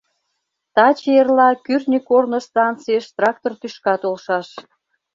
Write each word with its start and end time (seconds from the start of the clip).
Таче-эрла 0.75 1.49
кӱртньӧ 1.65 1.99
корно 2.09 2.39
станцийыш 2.47 3.05
трактор 3.15 3.53
тӱшка 3.61 3.95
толшаш. 4.01 4.47